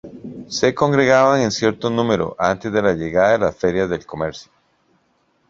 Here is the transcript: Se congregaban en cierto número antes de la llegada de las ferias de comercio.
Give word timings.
Se 0.47 0.73
congregaban 0.73 1.41
en 1.41 1.51
cierto 1.51 1.91
número 1.91 2.35
antes 2.39 2.73
de 2.73 2.81
la 2.81 2.93
llegada 2.93 3.33
de 3.33 3.37
las 3.37 3.55
ferias 3.55 3.87
de 3.87 3.99
comercio. 4.03 4.51